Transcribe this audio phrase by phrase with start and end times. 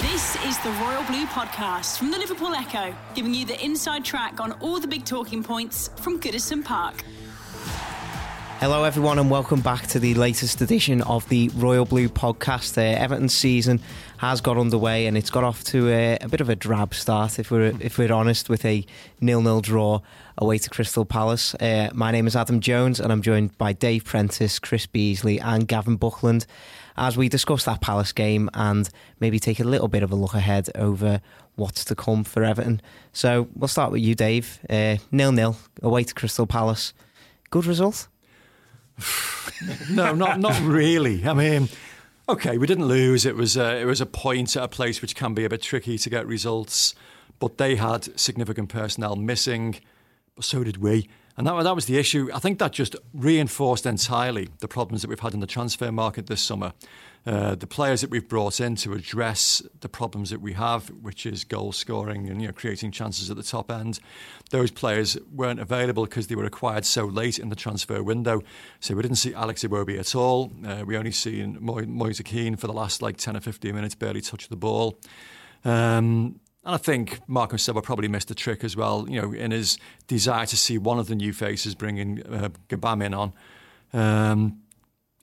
[0.00, 4.40] This is the Royal Blue Podcast from the Liverpool Echo, giving you the inside track
[4.40, 7.04] on all the big talking points from Goodison Park.
[8.60, 12.76] Hello, everyone, and welcome back to the latest edition of the Royal Blue podcast.
[12.76, 13.80] Uh, Everton's season
[14.16, 17.38] has got underway, and it's got off to a, a, bit of a drab start,
[17.38, 18.84] if we're if we're honest, with a
[19.20, 20.00] nil-nil draw
[20.36, 21.54] away to Crystal Palace.
[21.54, 25.68] Uh, my name is Adam Jones, and I'm joined by Dave Prentice, Chris Beesley, and
[25.68, 26.44] Gavin Buckland
[26.98, 28.88] as we discuss that Palace game and
[29.20, 31.20] maybe take a little bit of a look ahead over
[31.56, 32.80] what's to come for Everton.
[33.12, 34.60] So we'll start with you, Dave.
[34.68, 36.92] Uh, nil-nil away to Crystal Palace.
[37.50, 38.08] Good result.
[39.90, 41.24] no, not not really.
[41.24, 41.68] I mean,
[42.28, 43.24] okay, we didn't lose.
[43.24, 45.62] It was a, it was a point at a place which can be a bit
[45.62, 46.94] tricky to get results,
[47.38, 49.76] but they had significant personnel missing,
[50.34, 51.08] but so did we.
[51.38, 52.28] And that, that was the issue.
[52.34, 56.26] I think that just reinforced entirely the problems that we've had in the transfer market
[56.26, 56.72] this summer.
[57.24, 61.26] Uh, the players that we've brought in to address the problems that we have, which
[61.26, 64.00] is goal scoring and you know creating chances at the top end,
[64.50, 68.42] those players weren't available because they were acquired so late in the transfer window.
[68.80, 70.50] So we didn't see Alex Iwobi at all.
[70.66, 73.94] Uh, we only seen Mo- Moise Kean for the last like 10 or 15 minutes,
[73.94, 74.98] barely touch the ball.
[75.64, 79.52] Um, and I think Marco Silva probably missed a trick as well, you know, in
[79.52, 83.32] his desire to see one of the new faces bringing uh, Gbamin on.
[83.94, 84.60] Um,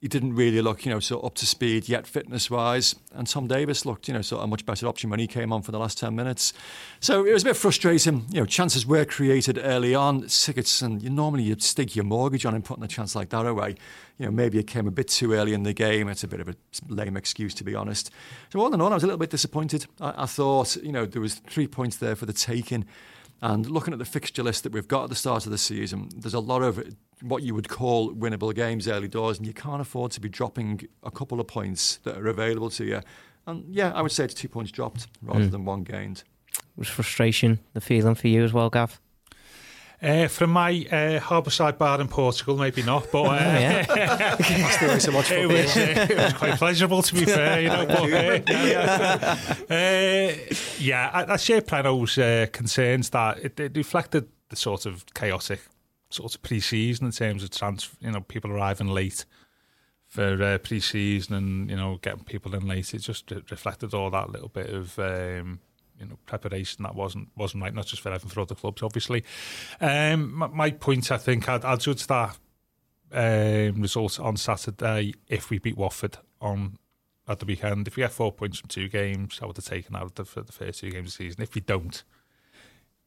[0.00, 2.94] he didn't really look, you know, so up to speed yet fitness wise.
[3.14, 5.54] And Tom Davies looked, you know, sort of a much better option when he came
[5.54, 6.52] on for the last 10 minutes.
[7.00, 8.26] So it was a bit frustrating.
[8.30, 10.24] You know, chances were created early on.
[10.24, 13.76] Sigurdsson, you normally you'd stick your mortgage on him putting a chance like that away.
[14.18, 16.08] You know, maybe it came a bit too early in the game.
[16.08, 16.56] It's a bit of a
[16.88, 18.10] lame excuse, to be honest.
[18.52, 19.86] So all in all, I was a little bit disappointed.
[19.98, 22.84] I, I thought, you know, there was three points there for the taking.
[23.42, 26.08] And looking at the fixture list that we've got at the start of the season,
[26.16, 26.82] there's a lot of
[27.20, 30.88] what you would call winnable games early doors, and you can't afford to be dropping
[31.02, 33.00] a couple of points that are available to you.
[33.46, 35.50] And yeah, I would say it's two points dropped rather mm.
[35.50, 36.24] than one gained.
[36.48, 39.00] It Was frustration the feeling for you as well, Gav?
[40.02, 44.36] Uh, from my uh, harbourside bar in Portugal, maybe not, but uh, yeah.
[44.98, 47.62] so much it, was, uh, it was quite pleasurable to be fair.
[47.62, 49.36] You know, but, uh,
[49.74, 55.06] uh, yeah, I, I share Preno's uh, concerns that it, it, reflected the sort of
[55.14, 55.60] chaotic
[56.10, 59.24] sort of pre-season in terms of trans, you know, people arriving late
[60.06, 62.92] for uh, pre-season and you know getting people in late.
[62.92, 64.98] It just reflected all that little bit of.
[64.98, 65.60] Um,
[65.98, 69.24] you know preparation that wasn't wasn't right, not just for Everton for other clubs, obviously.
[69.80, 72.36] Um, my, my, point, I think, I'd, I'd judge that
[73.12, 73.84] um,
[74.20, 76.78] on Saturday if we beat Watford on
[77.28, 77.88] at the weekend.
[77.88, 80.42] If we get four points from two games, I would have taken out the, for
[80.42, 81.42] the first two games of the season.
[81.42, 82.02] If we don't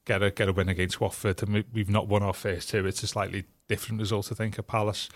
[0.05, 2.85] get a get a win against Watford, and we, have not won our first two,
[2.85, 5.09] it's a slightly different result, I think, at Palace.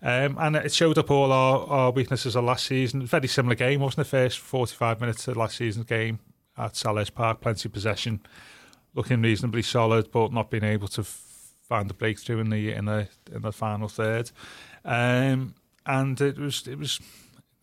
[0.00, 3.04] Um, and it showed up all our, our weaknesses of last season.
[3.06, 6.20] Very similar game, wasn't the first 45 minutes of last season's game
[6.58, 8.20] at Selhurst Park, plenty of possession,
[8.94, 13.08] looking reasonably solid, but not being able to find the breakthrough in the in the
[13.32, 14.30] in the final third.
[14.84, 17.00] Um, and it was it was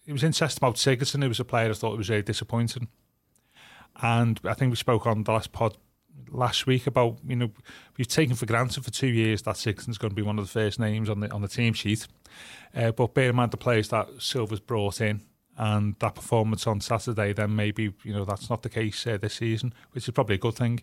[0.06, 2.88] it was interesting about Sigurdsson, who was a player I thought was very disappointing.
[4.02, 5.78] And I think we spoke on the last pod
[6.32, 7.52] last week about you know
[7.98, 10.52] we've taken for granted for two years that Sigurdsson's going to be one of the
[10.52, 12.08] first names on the on the team sheet.
[12.76, 15.22] Uh, but bear in mind the players that Silva's brought in
[15.58, 19.36] and that performance on Saturday, then maybe you know that's not the case uh, this
[19.36, 20.80] season, which is probably a good thing.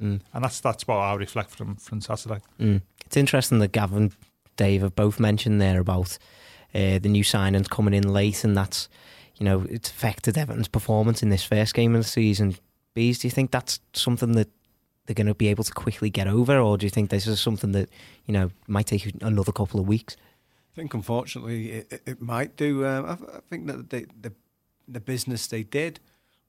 [0.00, 0.20] Mm.
[0.32, 2.40] And that's that's what I reflect from from Saturday.
[2.58, 2.82] Mm.
[3.06, 4.12] It's interesting that Gavin,
[4.56, 6.18] Dave have both mentioned there about
[6.74, 8.88] uh, the new signings coming in late, and that's
[9.36, 12.56] you know it's affected Everton's performance in this first game of the season.
[12.94, 14.48] Bees, do you think that's something that
[15.06, 17.40] they're going to be able to quickly get over, or do you think this is
[17.40, 17.88] something that
[18.26, 20.16] you know might take another couple of weeks?
[20.74, 22.84] I think unfortunately it, it might do.
[22.84, 24.32] Um, I, I, think that the, the,
[24.88, 26.00] the business they did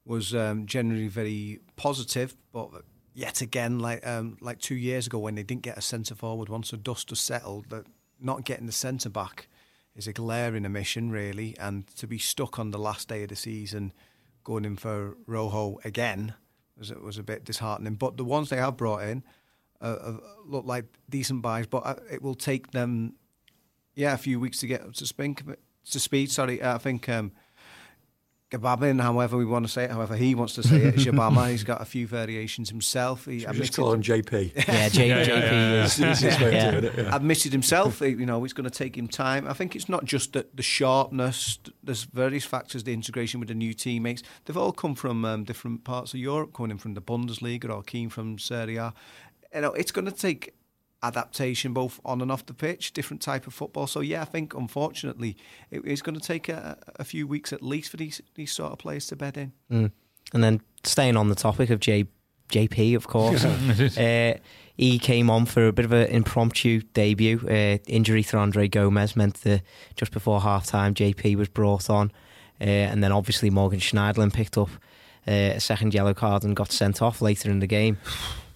[0.04, 2.70] was um, generally very positive, but
[3.14, 6.50] yet again, like um, like two years ago when they didn't get a centre forward,
[6.50, 7.86] once the dust was settled, that
[8.20, 9.48] not getting the centre back
[9.96, 13.36] is a glaring omission, really, and to be stuck on the last day of the
[13.36, 13.94] season,
[14.44, 16.34] going in for Rojo again
[16.80, 17.94] was was a bit disheartening.
[17.94, 19.24] But the ones they have brought in
[19.82, 20.14] uh,
[20.46, 23.14] look like decent buys, but uh, it will take them
[23.96, 25.42] yeah, a few weeks to get up to speed.
[25.92, 26.64] To speed, sorry.
[26.64, 27.32] I think um,
[28.52, 31.64] Gababin, however we want to say it, however he wants to say it, Shabama, he's
[31.64, 33.26] got a few variations himself.
[33.26, 34.68] He Should we just call him JP.
[34.68, 35.86] Yeah, J- Yeah, yeah, JP yeah, is.
[35.86, 36.92] It's the easiest way of Yeah.
[37.04, 37.16] yeah.
[37.16, 39.48] admitted himself, you know, it's going to take him time.
[39.48, 41.58] I think it's not just the, the sharpness.
[41.84, 44.22] There's various factors, the integration with the new teammates.
[44.46, 47.82] They've all come from um, different parts of Europe, coming in from the Bundesliga or
[47.84, 48.94] Kean from Serie A.
[49.54, 50.54] You know, it's going to take
[51.06, 53.88] adaptation both on and off the pitch, different type of football.
[53.88, 55.38] So yeah, I think unfortunately
[55.72, 58.72] it is going to take a, a few weeks at least for these these sort
[58.72, 59.52] of players to bed in.
[59.72, 59.92] Mm.
[60.34, 62.08] And then staying on the topic of J-
[62.50, 63.46] JP, of course,
[63.98, 64.38] uh,
[64.76, 67.40] he came on for a bit of an impromptu debut.
[67.48, 69.62] Uh, injury to Andre Gomes meant that
[69.96, 72.12] just before half time, JP was brought on.
[72.60, 74.70] Uh, and then obviously Morgan Schneiderlin picked up
[75.28, 77.98] uh, a second yellow card and got sent off later in the game.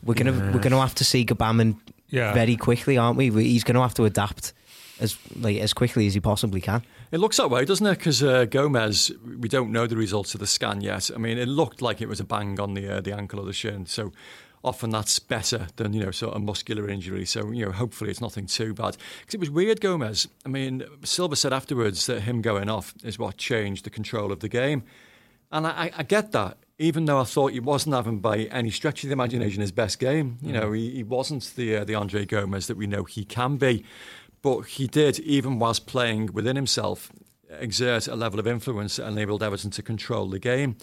[0.04, 1.76] We're gonna we're gonna have to see Gabaman
[2.10, 2.34] Yeah.
[2.34, 3.30] very quickly, aren't we?
[3.32, 4.54] He's gonna have to adapt
[5.00, 6.84] as like as quickly as he possibly can.
[7.12, 7.98] It looks that way, doesn't it?
[7.98, 11.10] Because uh, Gomes, we don't know the results of the scan yet.
[11.14, 13.46] I mean, it looked like it was a bang on the uh, the ankle or
[13.46, 13.86] the shin.
[13.86, 14.12] So
[14.64, 17.26] often that's better than you know sort of muscular injury.
[17.26, 18.98] So you know, hopefully it's nothing too bad.
[19.22, 20.28] Because it was weird, Gomes.
[20.46, 24.40] I mean, Silva said afterwards that him going off is what changed the control of
[24.42, 24.84] the game,
[25.52, 26.58] and I- I get that.
[26.80, 30.00] Even though I thought he wasn't having by any stretch of the imagination his best
[30.00, 33.26] game, you know, he, he wasn't the uh, the Andre Gomes that we know he
[33.26, 33.84] can be.
[34.42, 37.12] But he did, even whilst playing within himself,
[37.50, 40.78] exert a level of influence that enabled Everton to control the game.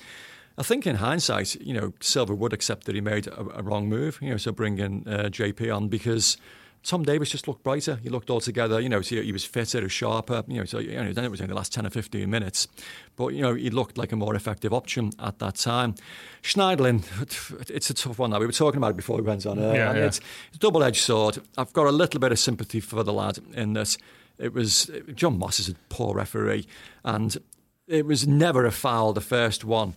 [0.59, 3.89] I think in hindsight, you know, Silva would accept that he made a, a wrong
[3.89, 6.37] move, you know, so bringing uh, JP on because
[6.87, 7.99] Tom Davies just looked brighter.
[8.01, 11.13] He looked altogether, you know, so he was fitter, sharper, you know, so you know,
[11.13, 12.69] then it was in the last 10 or 15 minutes.
[13.17, 15.97] But, you know, he looked like a more effective option at that time.
[16.43, 17.03] Schneiderlin,
[17.71, 18.39] it's a tough one now.
[18.39, 19.59] We were talking about it before we went on.
[19.59, 20.07] Uh, Yeah, yeah.
[20.07, 21.39] It's, it's a double edged sword.
[21.59, 23.97] I've got a little bit of sympathy for the lad in that
[24.39, 26.67] it was John Moss is a poor referee,
[27.05, 27.37] and
[27.89, 29.95] it was never a foul, the first one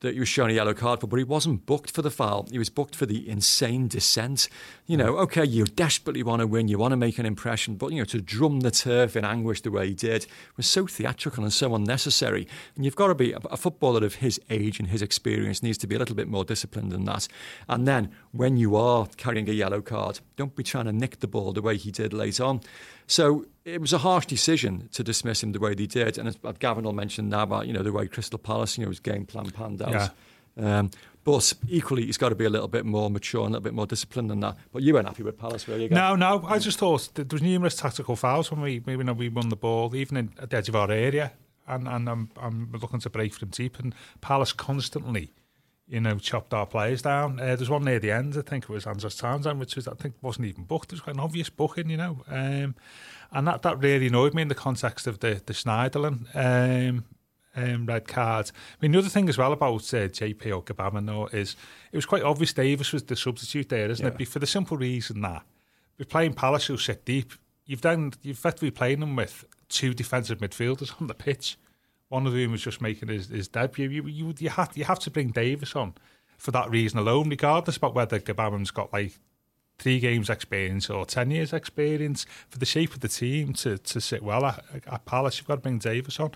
[0.00, 2.46] that he was shown a yellow card for, but he wasn't booked for the foul.
[2.50, 4.48] He was booked for the insane descent.
[4.86, 7.90] You know, okay, you desperately want to win, you want to make an impression, but
[7.90, 11.42] you know, to drum the turf in anguish the way he did was so theatrical
[11.42, 12.46] and so unnecessary.
[12.76, 15.86] And you've got to be a footballer of his age and his experience needs to
[15.86, 17.26] be a little bit more disciplined than that.
[17.68, 21.26] And then when you are carrying a yellow card, don't be trying to nick the
[21.26, 22.60] ball the way he did late on.
[23.08, 26.18] So it was a harsh decision to dismiss him the way they did.
[26.18, 28.90] And as Gavin will mention now about, you know, the way Crystal Palace, you know,
[28.90, 30.10] his game plan panned out.
[30.56, 30.92] Um,
[31.24, 33.74] but equally, he's got to be a little bit more mature and a little bit
[33.74, 34.56] more disciplined than that.
[34.72, 35.88] But you weren't happy with Palace, were you?
[35.88, 35.96] Gav?
[35.96, 36.46] No, no.
[36.46, 39.96] I just thought there was numerous tactical fouls when we maybe we won the ball,
[39.96, 41.32] even in, at the edge of our area,
[41.66, 45.32] and and I'm I'm looking to break from deep, and Palace constantly,
[45.88, 47.40] you know, chopped our players down.
[47.40, 49.94] Uh, there's one near the end, I think it was Andros Townsend, which was I
[49.94, 50.92] think wasn't even booked.
[50.92, 52.74] It was quite an obvious booking, you know, um,
[53.32, 56.26] and that that really annoyed me in the context of the the Schneiderlin.
[56.34, 57.04] Um,
[57.56, 58.52] um, red card.
[58.54, 61.56] I mean, the other thing as well about uh, JP or though is
[61.90, 64.12] it was quite obvious Davies was the substitute there, isn't Yeah.
[64.16, 64.28] it?
[64.28, 65.42] For the simple reason that
[65.98, 67.32] we're playing Palace who sit deep.
[67.66, 71.58] You've then you've effectively playing them with two defensive midfielders on the pitch.
[72.08, 73.88] One of whom was just making his, his debut.
[73.88, 75.94] You, you you have you have to bring Davies on
[76.38, 79.18] for that reason alone, regardless about whether Gabama's got like
[79.78, 84.00] three games experience or 10 years experience for the shape of the team to, to
[84.00, 85.38] sit well at, at Palace.
[85.38, 86.32] You've got to bring Davies on.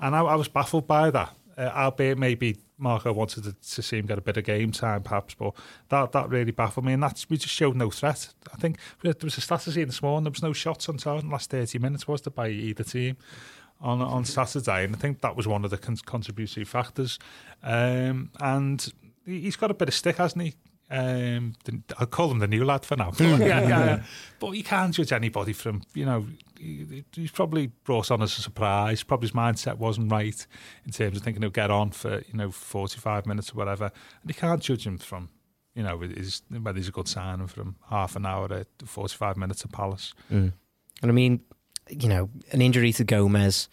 [0.00, 1.34] And I, I was baffled by that.
[1.58, 5.02] Uh, albeit maybe Marco wanted to, to see him get a bit of game time
[5.02, 5.54] perhaps but
[5.88, 8.34] that, that really baffled me and that's we just showed no threat.
[8.52, 11.22] I think there was a status here this morning there was no shots on target
[11.22, 13.16] in the last 30 minutes was there by either team
[13.80, 17.18] on on Saturday, and I think that was one of the con- contributory factors.
[17.62, 18.92] Um, and
[19.24, 20.54] he- he's got a bit of stick, hasn't he?
[20.88, 23.10] Um, the, I'll call him the new lad for now.
[23.10, 24.02] But, yeah, yeah, yeah.
[24.38, 26.26] but you can't judge anybody from you know.
[26.58, 29.02] He, he's probably brought on as a surprise.
[29.02, 30.46] Probably his mindset wasn't right
[30.86, 33.86] in terms of thinking he'll get on for you know forty five minutes or whatever,
[33.86, 35.28] and you can't judge him from
[35.74, 39.36] you know his, whether he's a good signing from half an hour to forty five
[39.36, 40.14] minutes at Palace.
[40.32, 40.52] Mm.
[41.02, 41.40] And I mean,
[41.88, 43.68] you know, an injury to Gomes,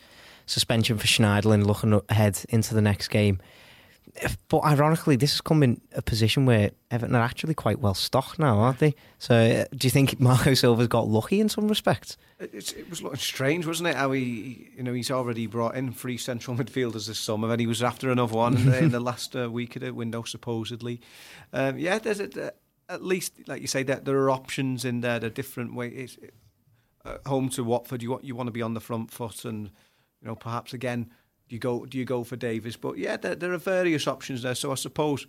[0.46, 3.40] suspension for Schneiderlin, looking ahead into the next game.
[4.48, 8.38] But ironically, this has come in a position where Everton are actually quite well stocked
[8.38, 8.94] now, aren't they?
[9.18, 12.18] So, uh, do you think Marco Silva's got lucky in some respects?
[12.40, 13.96] It's, it was looking strange, wasn't it?
[13.96, 17.66] How he, you know, he's already brought in three central midfielders this summer, and he
[17.66, 21.02] was after another one in the, in the last uh, week of the window, supposedly.
[21.52, 22.54] Um, yeah, there's a,
[22.90, 25.20] at least, like you say, that there are options in there.
[25.20, 26.20] There are different ways.
[27.26, 29.72] Home to Watford, you want you want to be on the front foot, and
[30.22, 31.12] you know, perhaps again,
[31.50, 32.78] do you go do you go for Davies?
[32.78, 34.56] But yeah, there, there are various options there.
[34.56, 35.28] So I suppose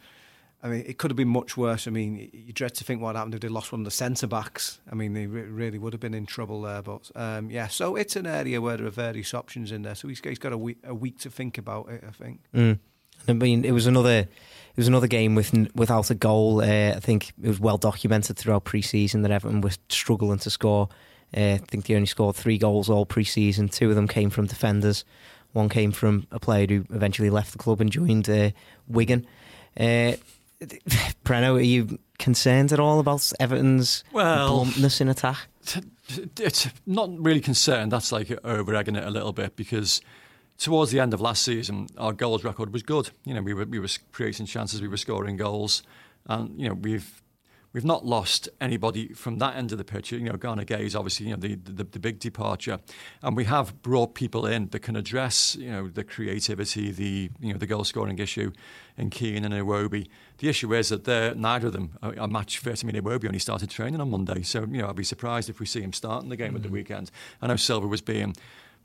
[0.64, 1.86] I mean, it could have been much worse.
[1.86, 4.26] I mean, you dread to think what happened if they lost one of the centre
[4.26, 4.80] backs.
[4.90, 6.80] I mean, they re- really would have been in trouble there.
[6.80, 9.94] But um, yeah, so it's an area where there are various options in there.
[9.94, 12.02] So he's, he's got a week, a week to think about it.
[12.08, 12.40] I think.
[12.54, 12.78] Mm.
[13.28, 16.62] I mean, it was another, it was another game with without a goal.
[16.62, 20.88] Uh, I think it was well documented throughout pre-season that Everton was struggling to score.
[21.36, 23.68] Uh, I think they only scored three goals all pre-season.
[23.68, 25.04] Two of them came from defenders.
[25.52, 28.50] One came from a player who eventually left the club and joined uh,
[28.88, 29.26] Wigan.
[29.78, 30.14] Uh,
[31.24, 35.46] Preno, are you concerned at all about Everton's well, bluntness in attack?
[36.38, 37.92] It's not really concerned.
[37.92, 40.00] That's like over egging it a little bit because
[40.58, 43.10] towards the end of last season, our goals record was good.
[43.24, 45.82] You know, we were we were creating chances, we were scoring goals,
[46.26, 47.22] and you know we've
[47.74, 50.12] we've not lost anybody from that end of the pitch.
[50.12, 52.78] You know, Gana Gueye is obviously you know the, the, the big departure,
[53.22, 57.52] and we have brought people in that can address you know the creativity, the you
[57.52, 58.52] know the goal scoring issue
[58.96, 60.08] in Kean and Iwobi.
[60.38, 62.82] The issue is that they're neither of them are, are match fit.
[62.82, 65.60] I mean, Iwobi only started training on Monday, so you know I'd be surprised if
[65.60, 66.56] we see him starting the game mm-hmm.
[66.56, 66.76] at the mm-hmm.
[66.76, 67.10] weekend.
[67.42, 68.34] I know Silva was being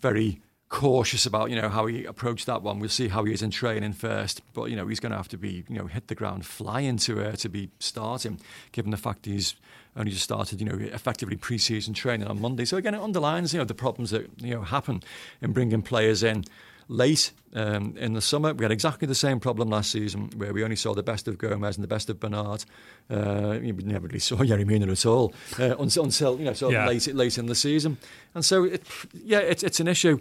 [0.01, 2.79] very cautious about you know how he approached that one.
[2.79, 5.27] We'll see how he is in training first, but you know he's going to have
[5.29, 8.39] to be you know hit the ground flying to uh, to be starting,
[8.71, 9.55] given the fact he's
[9.97, 12.65] only just started you know effectively pre-season training on Monday.
[12.65, 15.01] So again, it underlines you know the problems that you know happen
[15.41, 16.45] in bringing players in.
[16.91, 20.63] Late um, in the summer, we had exactly the same problem last season, where we
[20.63, 22.65] only saw the best of Gomes and the best of Bernard.
[23.11, 26.73] Uh, we never really saw Yerry Mina at all uh, until, until you know sort
[26.73, 26.87] of yeah.
[26.87, 27.99] late late in the season.
[28.33, 28.81] And so, it,
[29.13, 30.19] yeah, it's it's an issue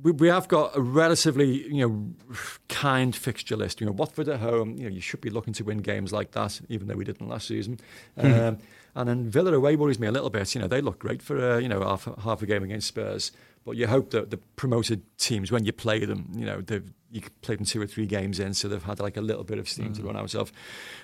[0.00, 3.80] we, we have got a relatively you know kind fixture list.
[3.80, 4.76] You know, Watford at home.
[4.76, 7.28] You know, you should be looking to win games like that, even though we didn't
[7.28, 7.78] last season.
[8.18, 8.48] Mm.
[8.48, 8.58] Um,
[8.94, 10.54] and then Villa away worries me a little bit.
[10.54, 13.32] You know, they look great for uh, you know half half a game against Spurs.
[13.64, 16.62] But you hope that the promoted teams, when you play them, you know,
[17.12, 19.58] you play them two or three games in, so they've had like a little bit
[19.58, 19.96] of steam mm.
[19.96, 20.50] to run out of.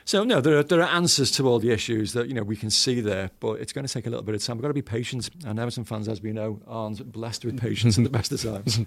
[0.06, 2.56] So no, there are there are answers to all the issues that you know we
[2.56, 4.56] can see there, but it's going to take a little bit of time.
[4.56, 7.98] We've got to be patient, and Everton fans, as we know, aren't blessed with patience
[7.98, 8.78] in the best of times.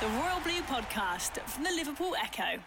[0.00, 2.60] The Royal Blue Podcast from the Liverpool Echo.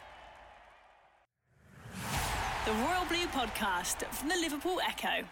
[2.66, 5.26] The Royal Blue Podcast from the Liverpool Echo.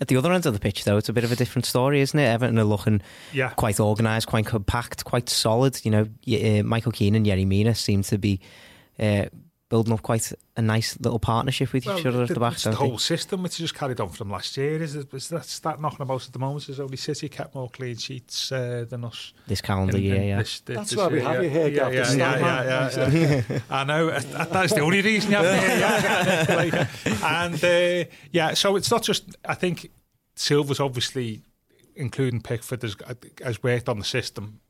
[0.00, 2.00] At the other end of the pitch, though, it's a bit of a different story,
[2.00, 2.26] isn't it?
[2.26, 3.50] Everton are looking yeah.
[3.50, 5.84] quite organised, quite compact, quite solid.
[5.84, 8.40] You know, uh, Michael Keane and Yerry Mina seem to be
[9.00, 9.26] uh,
[9.68, 12.56] building up quite a nice little partnership with well, each other at the back.
[12.56, 16.26] the whole system, which just carried on from last year, is, is that knocking about
[16.26, 16.66] at the moment?
[16.66, 20.22] There's only City kept more clean sheets uh, than us this calendar in, year.
[20.22, 23.42] yeah, this, this, That's this why we have you here, yeah, yeah, yeah, yeah, yeah,
[23.48, 23.60] yeah.
[23.70, 26.88] I know that's the only reason you have me here.
[27.04, 27.42] Yeah.
[27.44, 29.36] and uh, yeah, so it's not just.
[29.44, 29.90] I think
[30.34, 31.42] Silva's obviously,
[31.94, 32.96] including Pickford, has,
[33.44, 34.60] has worked on the system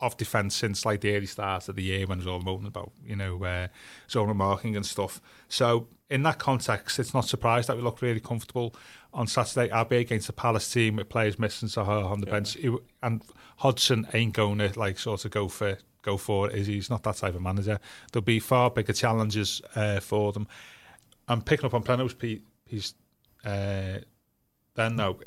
[0.00, 2.66] of defence since like the early start of the year when it was all moaning
[2.66, 3.68] about you know uh,
[4.10, 5.20] zone marking and stuff.
[5.48, 8.74] So in that context, it's not surprised that we look really comfortable
[9.12, 9.70] on Saturday.
[9.70, 12.32] I'll be against the Palace team with players missing Zaha on the yeah.
[12.32, 12.56] bench,
[13.02, 13.22] and
[13.58, 16.56] Hodgson ain't going to like sort of go for go for it.
[16.56, 17.78] Is he's not that type of manager.
[18.12, 20.48] There'll be far bigger challenges uh, for them.
[21.28, 22.94] I'm picking up on Plano's piece.
[23.44, 23.98] Uh,
[24.74, 25.20] then though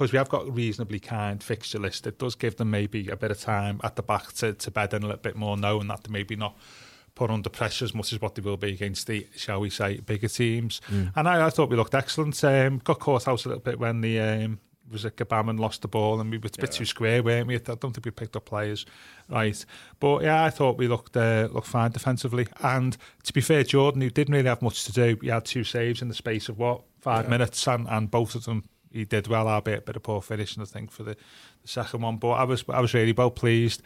[0.00, 3.16] because we have got a reasonably kind fixture list, it does give them maybe a
[3.16, 5.88] bit of time at the back to, to bed in a little bit more, knowing
[5.88, 6.56] that they maybe not
[7.14, 9.98] put under pressure as much as what they will be against the, shall we say,
[9.98, 10.80] bigger teams.
[10.88, 11.12] Mm.
[11.14, 12.42] And I, I, thought we looked excellent.
[12.42, 14.58] Um, got caught out a little bit when the um,
[14.90, 16.78] was it Gbamin lost the ball and we were a bit yeah.
[16.78, 17.56] too square, weren't we?
[17.56, 18.86] I don't think we picked up players
[19.28, 19.62] right.
[19.98, 22.46] But yeah, I thought we looked uh, looked fine defensively.
[22.62, 25.62] And to be fair, Jordan, who didn't really have much to do, he had two
[25.62, 27.30] saves in the space of what five yeah.
[27.30, 30.62] minutes, and, and both of them he did well, albeit a bit of poor finishing,
[30.62, 31.16] I think, for the,
[31.62, 32.16] the second one.
[32.16, 33.82] But I was I was really well pleased.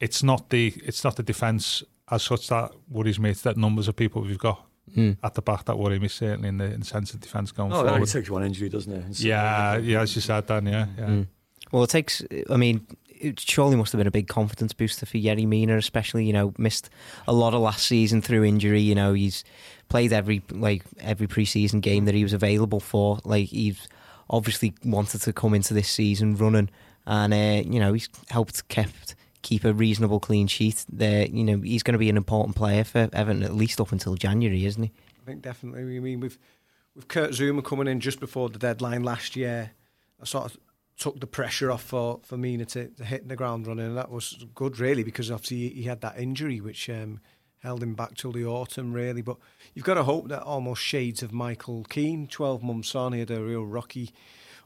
[0.00, 3.30] It's not the it's not the defence as such that worries me.
[3.30, 4.64] It's that numbers of people we've got
[4.94, 5.16] mm.
[5.22, 7.72] at the back that worry me certainly in the, in the sense of defence going
[7.72, 8.02] oh, forward.
[8.02, 9.20] it takes one injury, doesn't it?
[9.20, 10.66] Yeah, yeah, as you said, Dan.
[10.66, 11.06] Yeah, yeah.
[11.06, 11.26] Mm.
[11.72, 12.22] Well, it takes.
[12.48, 16.24] I mean, it surely must have been a big confidence booster for Yerry Mina, especially
[16.24, 16.90] you know missed
[17.26, 18.80] a lot of last season through injury.
[18.80, 19.44] You know he's
[19.88, 23.18] played every like every preseason game that he was available for.
[23.24, 23.88] Like he's
[24.28, 26.70] obviously wanted to come into this season running,
[27.06, 30.84] and uh, you know he's helped kept keep a reasonable clean sheet.
[30.88, 33.92] There, you know he's going to be an important player for Everton at least up
[33.92, 34.92] until January, isn't he?
[35.22, 35.96] I think definitely.
[35.96, 36.38] I mean, with
[36.94, 39.72] with Kurt Zouma coming in just before the deadline last year,
[40.20, 40.56] I sort of
[40.98, 44.10] took the pressure off for for Mina to, to hit the ground running, and that
[44.10, 46.88] was good really because obviously he had that injury which.
[46.90, 47.20] Um,
[47.66, 49.22] held him back till the autumn, really.
[49.22, 49.36] But
[49.74, 53.30] you've got to hope that almost shades of Michael Keane, 12 months on, he had
[53.30, 54.12] a real rocky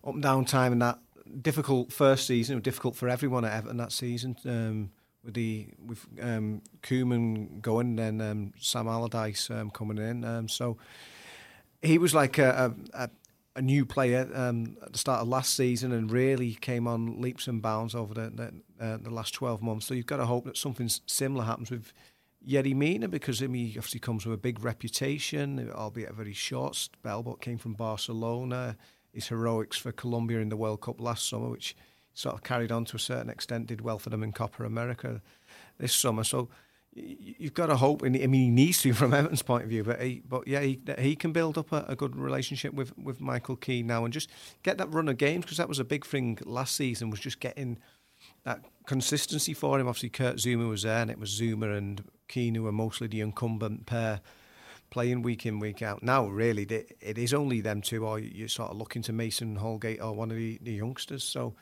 [0.05, 0.99] up and down time in that
[1.41, 2.61] difficult first season.
[2.61, 4.37] Difficult for everyone at Everton that season.
[4.45, 4.91] Um,
[5.25, 10.25] with the with um, Koeman going, then um, Sam Allardyce um, coming in.
[10.25, 10.79] Um, so
[11.83, 13.11] he was like a, a,
[13.57, 17.49] a new player um, at the start of last season, and really came on leaps
[17.49, 19.87] and bounds over the the, uh, the last twelve months.
[19.87, 21.93] So you've got to hope that something similar happens with.
[22.47, 26.33] Yerry Mina, because I mean, he obviously comes with a big reputation, albeit a very
[26.33, 28.77] short spell, but came from Barcelona.
[29.13, 31.77] His heroics for Colombia in the World Cup last summer, which
[32.15, 35.21] sort of carried on to a certain extent, did well for them in Copa America
[35.79, 36.25] this summer.
[36.25, 36.49] So
[36.93, 39.85] you've got to hope, and I mean, he needs to from Everton's point of view.
[39.85, 43.21] But he, but yeah, he, he can build up a, a, good relationship with with
[43.21, 44.31] Michael Keane now, and just
[44.63, 47.41] get that run of games because that was a big thing last season was just
[47.41, 47.79] getting
[48.45, 49.89] that consistency for him.
[49.89, 53.21] Obviously, Kurt Zouma was there, and it was Zouma and Keane who were mostly the
[53.21, 54.21] incumbent pair
[54.91, 56.03] playing week in week out.
[56.03, 60.01] Now, really, it is only them two, or you're sort of looking to Mason Holgate
[60.01, 61.25] or one of the, the youngsters.
[61.25, 61.55] So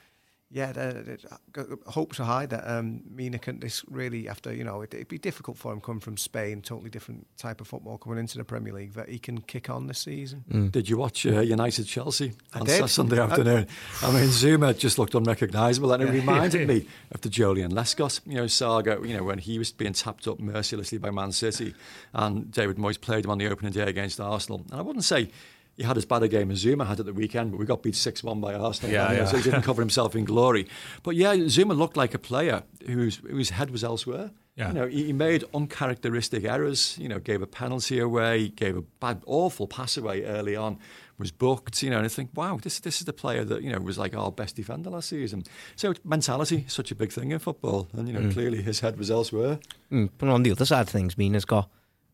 [0.50, 1.18] yeah, the,
[1.52, 5.08] the, hopes are high that um, Mina can this really after you know it, would
[5.08, 8.44] be difficult for him coming from Spain, totally different type of football coming into the
[8.44, 10.44] Premier League that he can kick on this season.
[10.50, 10.72] Mm.
[10.72, 13.66] Did you watch uh, United Chelsea on Sunday afternoon?
[14.02, 18.20] I, I mean, Zouma just looked unrecognisable, and it reminded me of the Joleon Lescott
[18.24, 18.98] you know saga.
[19.02, 21.74] You know when he was being tapped up mercilessly by Man City,
[22.14, 25.30] and David Moyes played him on the opening day against Arsenal, and I wouldn't say
[25.78, 27.82] he had as bad a game as Zouma had at the weekend, but we got
[27.82, 28.92] beat 6 1 by Arsenal.
[28.92, 29.24] Yeah, yeah.
[29.26, 30.66] So he didn't cover himself in glory.
[31.04, 34.32] But yeah, Zouma looked like a player whose, whose head was elsewhere.
[34.56, 34.68] Yeah.
[34.68, 38.82] You know, he, he made uncharacteristic errors, you know, gave a penalty away, gave a
[38.82, 40.80] bad, awful pass away early on,
[41.16, 43.70] was booked, you know, and I think, wow, this, this is the player that, you
[43.70, 45.44] know, was like our best defender last season.
[45.76, 47.88] So mentality, is such a big thing in football.
[47.92, 48.32] And, you know, mm.
[48.32, 49.60] clearly his head was elsewhere.
[49.92, 50.10] Mm.
[50.18, 51.70] But on the other side of things, Mina's got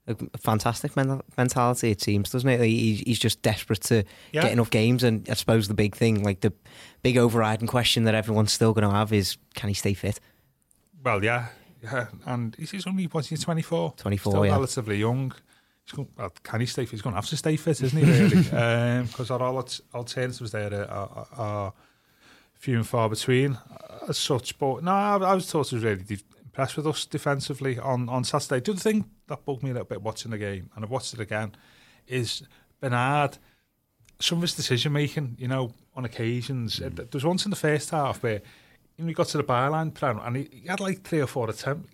[0.06, 1.90] a fantastic mentality.
[1.90, 2.60] It seems, doesn't it?
[2.60, 4.42] he's just desperate to yeah.
[4.42, 6.52] get enough games, and I suppose the big thing, like the
[7.02, 10.20] big overriding question that everyone's still going to have, is can he stay fit?
[11.02, 11.46] Well, yeah,
[11.82, 14.52] yeah, and he's only what's he twenty four, twenty four, yeah.
[14.52, 15.32] relatively young.
[15.94, 16.92] Going, well, can he stay fit?
[16.92, 18.10] He's going to have to stay fit, isn't he?
[18.10, 21.72] Really, because um, our alternatives there are, are, are
[22.54, 23.58] few and far between
[24.08, 24.58] as such.
[24.58, 26.18] But no, I, I was thought it was really
[26.54, 28.60] impressed with us defensively on, on Saturday.
[28.60, 31.12] The other thing that bugged me a little bit watching the game, and I've watched
[31.12, 31.56] it again,
[32.06, 32.44] is
[32.80, 33.38] Bernard.
[34.20, 36.78] Some of his decision making, you know, on occasions.
[36.78, 36.94] Mm.
[36.94, 38.40] There was once in the first half where
[38.96, 41.26] you know, he got to the byline, plan and he, he had like three or
[41.26, 41.88] four attempts.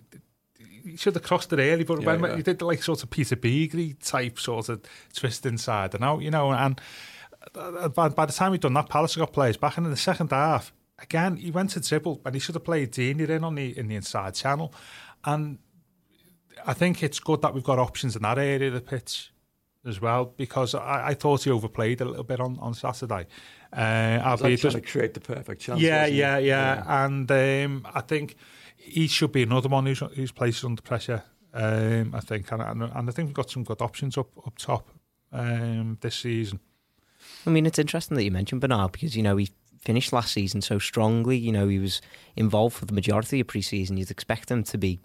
[0.83, 2.35] He should have crossed it early, but yeah, when yeah.
[2.35, 4.81] he did the, like sort of Peter Beagrie type sort of
[5.13, 6.79] twist inside and out, you know, and
[7.55, 9.97] uh, by, by the time he'd done that, Palace got players back, and in the
[9.97, 10.71] second half,
[11.01, 13.87] again, he went to dribble, and he should have played Digne in on the in
[13.87, 14.73] the inside channel,
[15.25, 15.59] and
[16.65, 19.31] I think it's good that we've got options in that area of the pitch
[19.85, 23.25] as well because I, I thought he overplayed a little bit on, on Saturday.
[23.75, 25.81] Uh, I'll be just to create the perfect chance.
[25.81, 28.35] Yeah, yeah, yeah, yeah, and um, I think
[28.77, 31.23] he should be another one who's who's placed under pressure.
[31.53, 34.57] Um, I think, and, and, and I think we've got some good options up up
[34.57, 34.89] top
[35.31, 36.59] um, this season.
[37.45, 39.49] I mean, it's interesting that you mentioned Bernard because you know he
[39.81, 41.37] finished last season so strongly.
[41.37, 42.01] You know, he was
[42.35, 43.97] involved for the majority of pre-season.
[43.97, 44.99] You'd expect him to be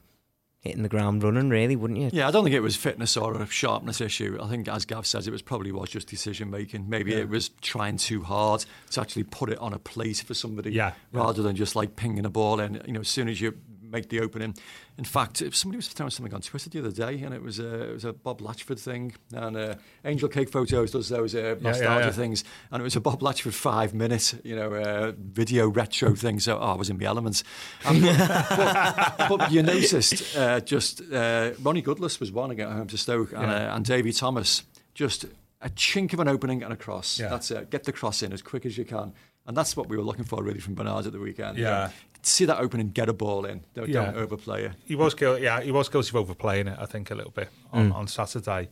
[0.61, 2.11] hitting the ground running, really, wouldn't you?
[2.13, 4.39] Yeah, I don't think it was fitness or a sharpness issue.
[4.43, 6.89] I think, as Gav says, it was probably was just decision making.
[6.89, 7.19] Maybe yeah.
[7.19, 10.93] it was trying too hard to actually put it on a plate for somebody, yeah,
[11.13, 11.49] rather yeah.
[11.49, 12.83] than just like pinging a ball in.
[12.87, 13.57] You know, as soon as you
[13.97, 14.55] make the opening.
[14.99, 17.91] In fact, somebody was throwing something on Twitter the other day, and it was a,
[17.91, 19.15] it was a Bob Latchford thing.
[19.33, 22.11] And uh, Angel Cake Photos does those uh, nostalgia yeah, yeah, yeah.
[22.13, 26.41] things, and it was a Bob Latchford five minute, you know, uh, video retro thing.
[26.41, 27.45] So oh, I was in the elements.
[27.85, 32.99] And, but, but, you noticed uh, just uh, Ronnie Goodlass was one again home to
[32.99, 34.63] Stoke, and, uh, and Davy Thomas
[34.95, 35.27] just
[35.61, 37.19] a chink of an opening and a cross.
[37.19, 37.71] That's it.
[37.71, 39.13] Get the cross in as quick as you can.
[39.47, 41.57] And that's what we were looking for really from Bernard at the weekend.
[41.59, 41.91] Yeah
[42.29, 43.65] see that opening, and get a ball in.
[43.75, 44.07] Don't, yeah.
[44.07, 44.73] don't overplay it.
[44.85, 45.43] He was guilty.
[45.43, 46.79] Yeah, he was guilty of overplaying it.
[46.79, 47.95] I think a little bit on, mm.
[47.95, 48.69] on Saturday.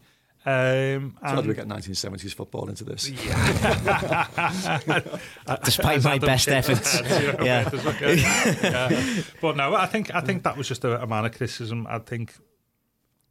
[0.47, 3.09] Um, so how do we get 1970s football into this?
[3.09, 4.27] Yeah.
[5.65, 7.01] Despite my best efforts.
[7.01, 7.71] yeah.
[7.73, 9.23] yeah.
[9.41, 11.87] But no, I think I think that was just a, a of criticism.
[11.89, 12.35] I think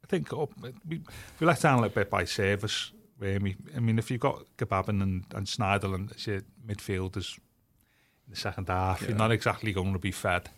[0.02, 1.02] I think oh, we,
[1.38, 2.90] we let down a little bit by service.
[3.20, 3.56] Really.
[3.76, 7.38] I mean, if you've got Gbamin and, and Schneiderlin as your midfielders
[8.26, 9.02] in the second half.
[9.02, 9.08] Yeah.
[9.08, 10.48] You're not exactly going to be fed.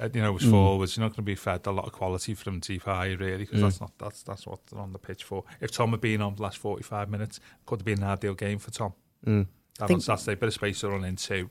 [0.00, 0.50] Uh, you know, as mm.
[0.50, 3.38] forwards, you're not going to be fed a lot of quality from deep high, really,
[3.38, 3.62] because mm.
[3.62, 5.44] that's not that's that's what they're on the pitch for.
[5.60, 8.58] If Tom had been on the last 45 minutes, could have been an ideal game
[8.58, 8.92] for Tom.
[9.24, 9.46] Mm.
[9.78, 11.48] That on Saturday, bit of space to run into.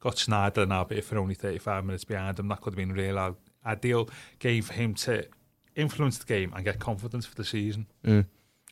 [0.00, 2.92] Got Snyder now, but if for only 35 minutes behind him, that could have been
[2.92, 4.08] a real ideal
[4.38, 5.26] game for him to
[5.74, 7.86] influence the game and get confidence for the season.
[8.04, 8.26] Mm.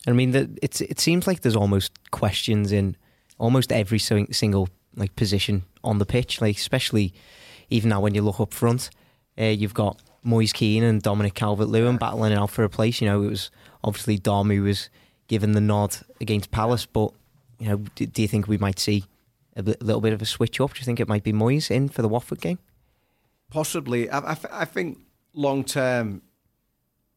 [0.06, 2.96] I mean, the, it's it seems like there's almost questions in
[3.38, 7.12] almost every single like position on the pitch, like especially
[7.70, 8.90] even now when you look up front.
[9.38, 13.00] Uh, you've got Moise Kean and Dominic Calvert-Lewin battling it out for a place.
[13.00, 13.50] You know, it was
[13.84, 14.88] obviously Dom who was
[15.28, 17.12] given the nod against Palace, but
[17.58, 19.04] you know, do, do you think we might see
[19.56, 20.74] a bit, little bit of a switch up?
[20.74, 22.58] Do you think it might be Moise in for the Watford game?
[23.50, 24.10] Possibly.
[24.10, 24.98] I, I, I think
[25.32, 26.22] long term,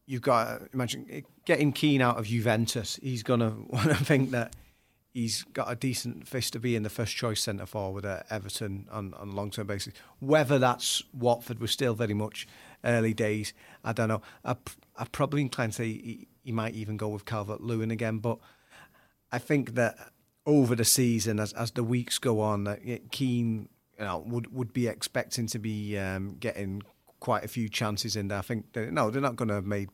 [0.06, 2.98] you've got to imagine getting Kean out of Juventus.
[3.02, 4.54] He's going to want to think that
[5.12, 8.86] he's got a decent fist to be in the first choice centre forward at Everton
[8.90, 9.92] on, on a long term basis.
[10.20, 12.46] Whether that's Watford was still very much
[12.84, 13.52] early days,
[13.84, 14.22] I don't know.
[14.44, 14.56] I,
[14.96, 18.38] I probably inclined to say he, he might even go with Calvert Lewin again, but
[19.32, 19.96] I think that
[20.46, 23.68] over the season, as, as the weeks go on, that Kean
[23.98, 26.82] you know, would would be expecting to be um, getting
[27.20, 28.38] quite a few chances in there.
[28.38, 29.90] I think they, no, they're not going to have made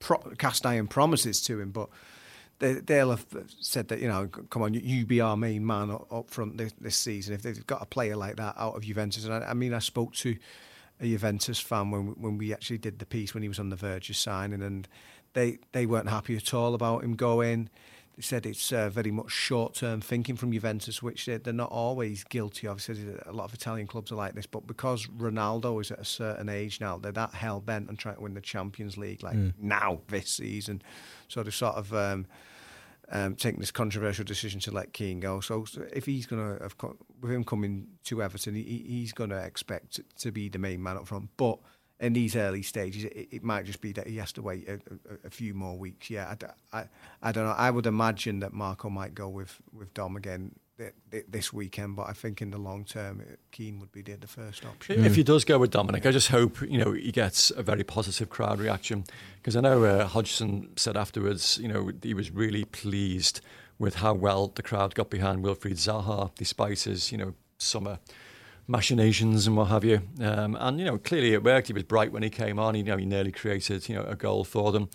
[0.00, 1.88] pro- cast iron promises to him, but
[2.58, 3.26] they, they'll have
[3.60, 6.96] said that you know, come on, you be our main man up front this, this
[6.96, 7.34] season.
[7.34, 9.78] If they've got a player like that out of Juventus, and I, I mean, I
[9.78, 10.36] spoke to
[11.00, 13.76] a Juventus fan when when we actually did the piece when he was on the
[13.76, 14.88] verge of signing, and
[15.34, 17.68] they they weren't happy at all about him going.
[18.16, 21.70] They said it's uh, very much short term thinking from Juventus, which they're, they're not
[21.70, 22.80] always guilty of.
[22.80, 26.04] Said a lot of Italian clubs are like this, but because Ronaldo is at a
[26.04, 29.36] certain age now, they're that hell bent on trying to win the Champions League, like
[29.36, 29.52] mm.
[29.58, 30.80] now this season.
[31.28, 32.26] So they're sort of um,
[33.10, 35.40] um, taking this controversial decision to let Kean go.
[35.40, 36.74] So, so if he's going to have,
[37.20, 40.96] with him coming to Everton, he, he's going to expect to be the main man
[40.96, 41.58] up front, but
[42.00, 44.74] in these early stages, it, it, might just be that he has to wait a,
[44.74, 46.10] a, a few more weeks.
[46.10, 46.34] Yeah,
[46.72, 46.84] I, I,
[47.22, 47.54] I, don't know.
[47.56, 50.52] I would imagine that Marco might go with, with Dom again
[51.28, 54.64] this weekend, but I think in the long term, Kean would be the, the first
[54.66, 55.04] option.
[55.04, 57.84] If he does go with Dominic, I just hope you know he gets a very
[57.84, 59.04] positive crowd reaction
[59.36, 63.40] because I know uh, Hodgson said afterwards, you know, he was really pleased
[63.78, 67.98] with how well the crowd got behind Wilfried Zaha despite his you know summer
[68.68, 70.02] machinations and what have you.
[70.20, 71.68] Um, and you know, clearly it worked.
[71.68, 72.74] He was bright when he came on.
[72.74, 74.88] You know, he nearly created you know a goal for them.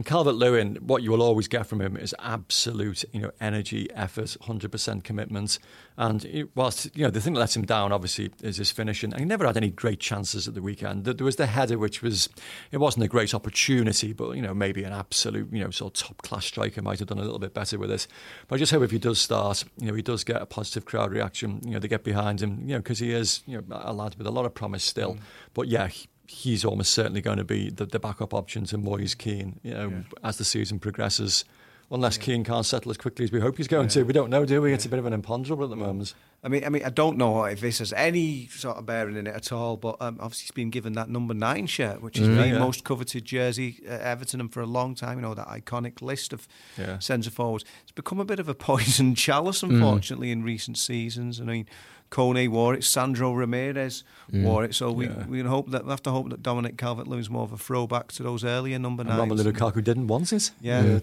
[0.00, 3.86] And Calvert Lewin, what you will always get from him is absolute, you know, energy,
[3.92, 5.58] effort, hundred percent commitment.
[5.98, 9.12] And whilst you know the thing that lets him down, obviously, is his finishing.
[9.12, 11.04] And he never had any great chances at the weekend.
[11.04, 12.30] There was the header, which was
[12.72, 16.06] it wasn't a great opportunity, but you know maybe an absolute, you know, sort of
[16.06, 18.08] top class striker might have done a little bit better with this.
[18.48, 20.86] But I just hope if he does start, you know, he does get a positive
[20.86, 21.60] crowd reaction.
[21.62, 22.62] You know, they get behind him.
[22.62, 25.16] You know, because he is, you know, a lad with a lot of promise still.
[25.16, 25.20] Mm.
[25.52, 25.90] But yeah,
[26.30, 29.88] he's almost certainly going to be the, the backup option to Moise Kean, you know,
[29.88, 30.02] yeah.
[30.22, 31.44] as the season progresses.
[31.92, 32.22] Unless yeah.
[32.22, 33.94] Kean can't settle as quickly as we hope he's going yeah.
[33.94, 34.02] to.
[34.04, 34.72] We don't know, do we?
[34.72, 36.14] It's a bit of an imponderable at the moment.
[36.44, 39.26] I mean, I mean, I don't know if this has any sort of bearing in
[39.26, 39.76] it at all.
[39.76, 42.84] But um, obviously, he's been given that number nine shirt, which is mm, the most
[42.84, 46.46] coveted jersey at Everton, and for a long time, you know, that iconic list of
[46.78, 47.00] yeah.
[47.00, 47.64] centre forwards.
[47.82, 49.70] It's become a bit of a poison chalice, mm.
[49.70, 50.32] unfortunately, mm.
[50.34, 51.40] in recent seasons.
[51.40, 51.66] I mean,
[52.10, 54.42] Kone wore it, Sandro Ramirez mm.
[54.44, 54.74] wore it.
[54.74, 55.26] So we yeah.
[55.26, 58.22] we hope that we have to hope that Dominic Calvert-Lewin's more of a throwback to
[58.22, 59.20] those earlier number nines.
[59.20, 60.50] Romelu Lukaku didn't want it.
[60.60, 60.84] Yeah.
[60.84, 60.98] yeah.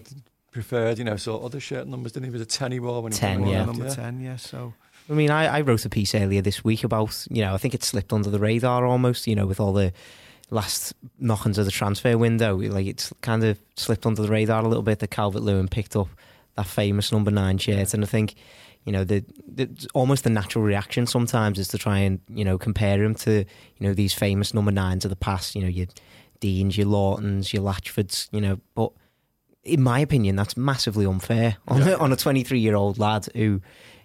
[0.50, 3.12] Preferred, you know, so other shirt numbers didn't he was a ten he wore when
[3.12, 3.64] he 10, yeah.
[3.64, 3.94] number yeah.
[3.94, 4.36] ten, yeah.
[4.36, 4.74] So
[5.08, 7.74] I mean, I, I wrote a piece earlier this week about you know I think
[7.74, 9.92] it slipped under the radar almost, you know, with all the
[10.50, 12.56] last knockings of the transfer window.
[12.56, 15.96] Like it's kind of slipped under the radar a little bit that Calvert Lewin picked
[15.96, 16.08] up
[16.56, 18.34] that famous number nine shirt, and I think
[18.88, 22.56] you know, the, the, almost the natural reaction sometimes is to try and you know
[22.56, 25.54] compare him to you know these famous number nines of the past.
[25.54, 25.88] You know, your
[26.40, 28.28] Deans, your Lawtons, your Latchfords.
[28.32, 28.92] You know, but
[29.62, 31.96] in my opinion, that's massively unfair on yeah.
[31.96, 33.60] a, on a 23 year old lad who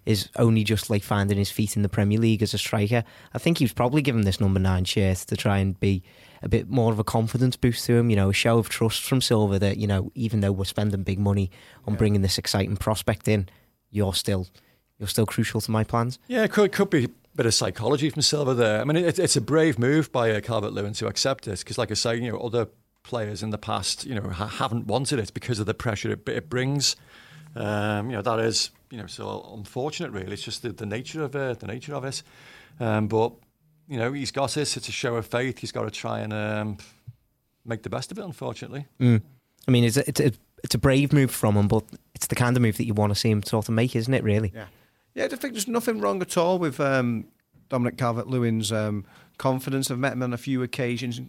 [0.05, 3.05] is only just like finding his feet in the Premier League as a striker.
[3.33, 6.03] I think he was probably given this number nine shirt to try and be
[6.41, 9.03] a bit more of a confidence boost to him, you know, a show of trust
[9.03, 11.49] from Silva that, you know, even though we're spending big money
[11.87, 11.99] on yeah.
[11.99, 13.47] bringing this exciting prospect in,
[13.91, 14.47] you're still
[14.99, 16.19] you're still crucial to my plans.
[16.27, 18.81] Yeah, it could, could be a bit of psychology from Silva there.
[18.81, 21.77] I mean, it, it's a brave move by uh, Calvert Lewin to accept this because,
[21.77, 22.67] like I say, you know, other
[23.03, 26.27] players in the past, you know, ha- haven't wanted it because of the pressure it,
[26.29, 26.95] it brings.
[27.55, 30.11] Um, you know, that is, you know, so unfortunate.
[30.11, 31.59] Really, it's just the, the nature of it.
[31.59, 32.23] The nature of it.
[32.79, 33.33] Um, but
[33.87, 34.77] you know, he's got this.
[34.77, 35.59] It's a show of faith.
[35.59, 36.77] He's got to try and um,
[37.65, 38.23] make the best of it.
[38.23, 38.87] Unfortunately.
[38.99, 39.21] Mm.
[39.67, 40.31] I mean, it's a, it's a
[40.63, 41.83] it's a brave move from him, but
[42.15, 44.13] it's the kind of move that you want to see him sort of make, isn't
[44.13, 44.23] it?
[44.23, 44.51] Really?
[44.55, 44.65] Yeah.
[45.13, 47.25] Yeah, I think there's nothing wrong at all with um,
[47.69, 49.05] Dominic Calvert Lewin's um,
[49.37, 49.91] confidence.
[49.91, 51.21] I've met him on a few occasions.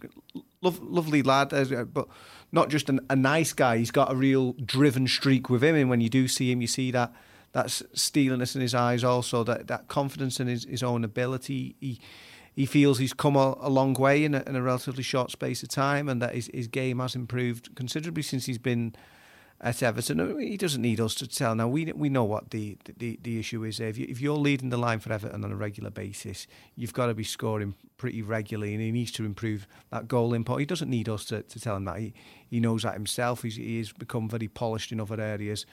[0.61, 2.07] Lo- lovely lad, uh, but
[2.51, 3.77] not just an, a nice guy.
[3.77, 5.75] He's got a real driven streak with him.
[5.75, 7.13] And when you do see him, you see that
[7.51, 11.75] that steeliness in his eyes, also that, that confidence in his, his own ability.
[11.79, 12.01] He
[12.53, 15.61] he feels he's come a, a long way in a, in a, relatively short space
[15.61, 18.95] of time, and that his, his game has improved considerably since he's been
[19.61, 20.39] at Everton.
[20.39, 21.55] He doesn't need us to tell.
[21.55, 23.79] Now we we know what the the, the issue is.
[23.79, 27.13] If, you, you're leading the line for Everton on a regular basis, you've got to
[27.13, 30.59] be scoring pretty regularly, and he needs to improve that goal input.
[30.59, 31.99] He doesn't need us to, to tell him that.
[31.99, 32.13] He
[32.49, 33.43] he knows that himself.
[33.43, 35.65] He's he's become very polished in other areas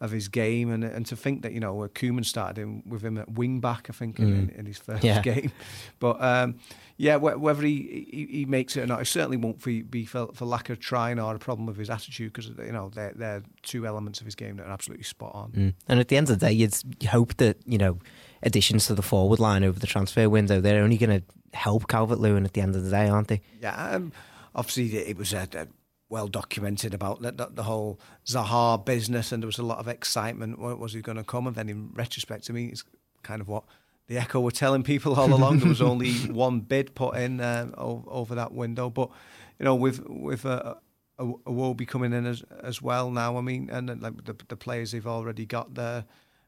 [0.00, 3.18] of his game, and and to think that you know Koeman started him with him
[3.18, 4.24] at wing back, I think, mm.
[4.24, 5.22] in, in, his first yeah.
[5.34, 5.52] game,
[5.98, 6.22] but.
[6.22, 6.56] Um,
[6.98, 10.46] yeah, whether he, he, he, makes it or not, it certainly won't be for, for
[10.46, 13.86] lack of trying or a problem with his attitude because you know they're, they're two
[13.86, 15.50] elements of his game that are absolutely spot on.
[15.50, 15.74] Mm.
[15.88, 16.74] And at the end of the day, you'd
[17.10, 17.98] hope that you know
[18.42, 22.18] additions to the forward line over the transfer window they're only going to help Calvert
[22.18, 23.42] Lewin at the end of the day, aren't they?
[23.60, 24.12] Yeah, um,
[24.54, 25.66] obviously it was a, a
[26.08, 29.88] well documented about the, the, the, whole Zaha business, and there was a lot of
[29.88, 30.58] excitement.
[30.58, 31.46] When was he going to come?
[31.46, 32.84] And then in retrospect, I mean, it's
[33.22, 33.64] kind of what
[34.06, 35.58] the Echo were telling people all along.
[35.58, 39.10] there was only one bid put in uh, over that window, but
[39.58, 40.76] you know, with with a,
[41.18, 43.36] a, a Wobie coming in as as well now.
[43.36, 46.04] I mean, and like the the players they've already got there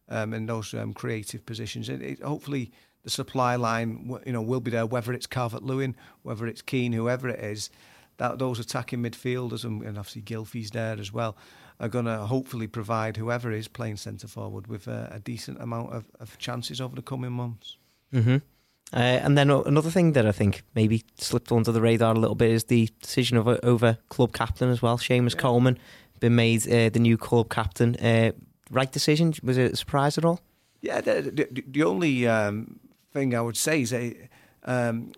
[0.08, 1.88] um, in those um, creative positions.
[1.88, 2.70] It, it, hopefully,
[3.02, 4.86] the supply line, you know, will be there.
[4.86, 7.70] Whether it's Calvert Lewin, whether it's Kean, whoever it is,
[8.18, 11.36] that those attacking midfielders and, and obviously Gylfi's there as well
[11.80, 15.92] are going to hopefully provide whoever is playing centre forward with a, a, decent amount
[15.92, 17.76] of, of, chances over the coming months.
[18.12, 18.36] Mm-hmm.
[18.92, 22.34] Uh, and then another thing that I think maybe slipped under the radar a little
[22.34, 24.98] bit is the decision of over club captain as well.
[24.98, 25.40] Seamus yeah.
[25.40, 25.78] Coleman
[26.20, 27.94] been made uh, the new club captain.
[27.96, 28.32] Uh,
[28.70, 29.34] right decision?
[29.42, 30.40] Was it a surprise at all?
[30.80, 32.80] Yeah, the, the, the only um,
[33.12, 33.94] thing I would say is
[34.64, 35.12] um,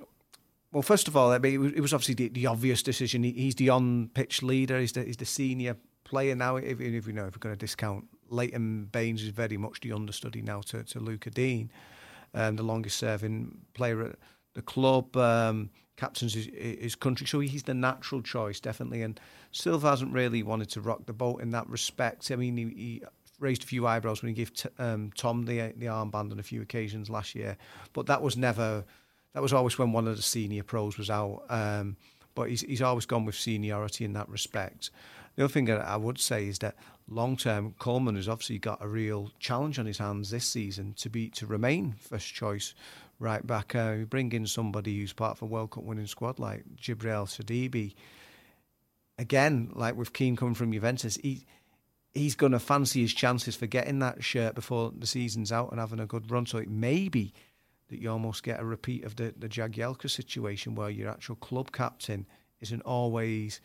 [0.73, 3.23] well, first of all, I mean, it was obviously the, the obvious decision.
[3.23, 4.79] He, he's the on-pitch leader.
[4.79, 6.57] He's the, he's the senior player now.
[6.57, 9.93] If, if you know, if we're going to discount Leighton Baines, is very much the
[9.93, 11.71] understudy now to, to Lucas Digne,
[12.35, 14.17] um, the longest-serving player at
[14.55, 15.17] the club.
[15.17, 19.03] Um, captains his, his country, so he's the natural choice, definitely.
[19.03, 19.21] And
[19.53, 22.31] Silva hasn't really wanted to rock the boat in that respect.
[22.31, 23.03] I mean, he, he
[23.39, 26.43] raised a few eyebrows when he gave t- um, Tom the the armband on a
[26.43, 27.59] few occasions last year,
[27.93, 28.85] but that was never.
[29.35, 31.45] That was always when one of the senior pros was out.
[31.49, 31.97] Um,
[32.35, 34.91] but he's he's always gone with seniority in that respect.
[35.37, 36.75] The other thing that I would say is that
[37.09, 41.09] long term, Coleman has obviously got a real challenge on his hands this season to
[41.09, 42.75] be to remain first choice
[43.19, 43.75] right back.
[43.75, 47.95] Uh, bring in somebody who's part of a World Cup winning squad like Djibril Sidibe.
[49.19, 51.47] Again, like with Kean coming from Juventus, he
[52.13, 55.79] he's going to fancy his chances for getting that shirt before the season's out and
[55.79, 56.47] having a good run.
[56.47, 57.33] So it may be
[57.91, 61.73] that you almost get a repeat of the the Jagielka situation where your actual club
[61.73, 62.27] captain
[62.61, 63.61] isn't always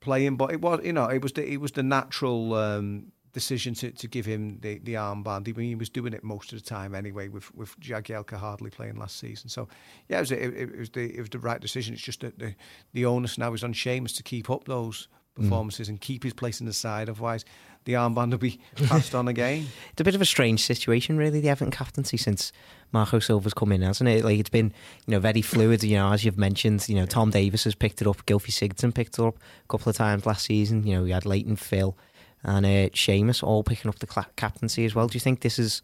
[0.00, 3.74] playing, but it was you know it was the it was the natural um, decision
[3.74, 5.46] to, to give him the, the armband.
[5.46, 8.96] He, he was doing it most of the time anyway, with with Jagielka hardly playing
[8.96, 9.50] last season.
[9.50, 9.68] So
[10.08, 11.92] yeah, it was, it, it was the it was the right decision.
[11.92, 12.54] It's just that the
[12.94, 15.42] the onus now is on Seamus to keep up those mm.
[15.42, 15.90] performances mm.
[15.90, 17.10] and keep his place in the side.
[17.10, 17.44] Otherwise,
[17.84, 19.66] the armband will be passed on again.
[19.92, 22.52] It's a bit of a strange situation, really, the Everton captaincy since
[22.92, 24.24] Marco Silva's come in, hasn't it?
[24.24, 24.72] Like it's been,
[25.06, 25.82] you know, very fluid.
[25.82, 28.24] You know, as you've mentioned, you know, Tom Davies has picked it up.
[28.26, 30.86] Gylfi Sigurdsson picked it up a couple of times last season.
[30.86, 31.96] You know, we had Leighton, Phil,
[32.42, 35.08] and uh, Seamus all picking up the cl- captaincy as well.
[35.08, 35.82] Do you think this is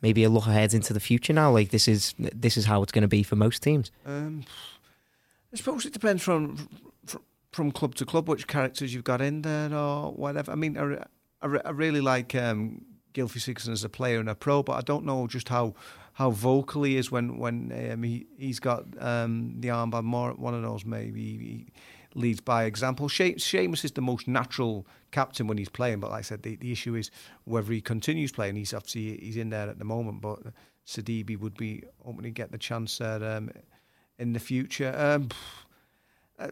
[0.00, 1.50] maybe a look ahead into the future now?
[1.50, 3.90] Like this is this is how it's going to be for most teams.
[4.06, 4.44] Um,
[5.52, 6.68] I suppose it depends from,
[7.04, 7.20] from
[7.52, 10.50] from club to club which characters you've got in there or whatever.
[10.52, 11.04] I mean, I,
[11.44, 15.04] I, I really like um, Sigurdsson as a player and a pro, but I don't
[15.04, 15.74] know just how
[16.14, 20.04] how vocal he is when when um, he he's got um, the armband.
[20.04, 21.66] More one of those maybe he
[22.14, 23.08] leads by example.
[23.08, 26.56] She- Seamus is the most natural captain when he's playing, but like I said, the,
[26.56, 27.10] the issue is
[27.44, 28.56] whether he continues playing.
[28.56, 30.38] He's obviously he's in there at the moment, but
[30.86, 33.50] Sidibe would be hoping to get the chance there um,
[34.18, 34.94] in the future.
[34.96, 35.28] Um,
[36.38, 36.50] uh,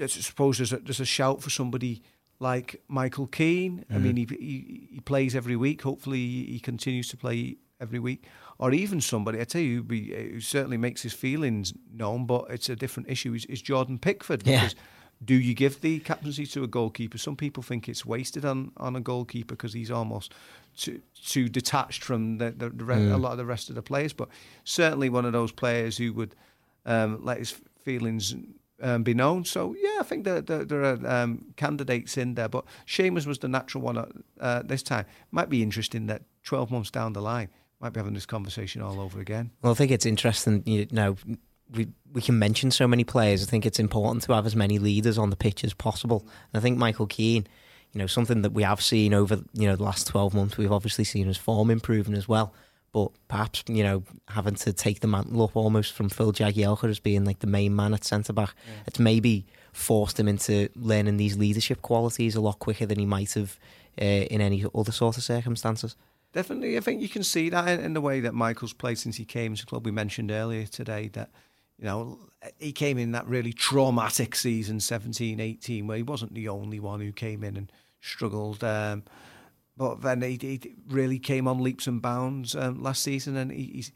[0.00, 2.02] I suppose there's a, there's a shout for somebody
[2.42, 3.84] like Michael Keane.
[3.90, 3.94] Mm.
[3.94, 4.34] I mean, mm-hmm.
[4.34, 5.82] he, he, he plays every week.
[5.82, 8.24] Hopefully, he continues to play every week.
[8.58, 12.68] Or even somebody, I tell you, who, who certainly makes his feelings known, but it's
[12.68, 13.32] a different issue.
[13.34, 14.46] Is, is Jordan Pickford?
[14.46, 14.60] Yeah.
[14.60, 14.76] Because
[15.24, 17.16] do you give the captaincy to a goalkeeper?
[17.16, 20.34] Some people think it's wasted on, on a goalkeeper because he's almost
[20.76, 23.14] too, too detached from the, the, the mm.
[23.14, 24.12] a lot of the rest of the players.
[24.12, 24.28] But
[24.64, 26.34] certainly one of those players who would
[26.86, 28.34] um, let his feelings
[28.82, 29.44] um, be known.
[29.44, 33.38] So yeah, I think there, there, there are um, candidates in there, but Seamus was
[33.38, 35.06] the natural one uh, this time.
[35.30, 37.48] Might be interesting that 12 months down the line,
[37.80, 39.50] might be having this conversation all over again.
[39.62, 40.62] Well, I think it's interesting.
[40.66, 41.16] You know,
[41.70, 43.42] we we can mention so many players.
[43.42, 46.20] I think it's important to have as many leaders on the pitch as possible.
[46.52, 47.46] And I think Michael Keane,
[47.92, 50.72] you know, something that we have seen over you know the last 12 months, we've
[50.72, 52.54] obviously seen his form improving as well.
[52.92, 57.00] But perhaps you know having to take the mantle up almost from Phil Jagielka as
[57.00, 58.82] being like the main man at centre back, yeah.
[58.86, 63.32] it's maybe forced him into learning these leadership qualities a lot quicker than he might
[63.32, 63.58] have
[64.00, 65.96] uh, in any other sort of circumstances.
[66.32, 69.16] Definitely, I think you can see that in, in the way that Michael's played since
[69.16, 69.84] he came to the club.
[69.84, 71.30] We mentioned earlier today that
[71.82, 72.18] you know,
[72.58, 77.00] he came in that really traumatic season, 17, 18, where he wasn't the only one
[77.00, 78.62] who came in and struggled.
[78.62, 79.02] Um,
[79.76, 83.70] but then he, he, really came on leaps and bounds um, last season, and he,
[83.74, 83.92] he's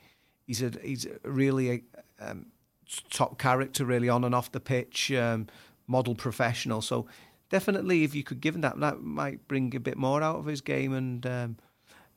[0.46, 1.82] he's a he's really a
[2.20, 2.46] um,
[3.10, 5.46] top character, really on and off the pitch, um,
[5.86, 6.80] model professional.
[6.80, 7.06] So
[7.50, 10.46] definitely, if you could give him that, that might bring a bit more out of
[10.46, 11.56] his game and um,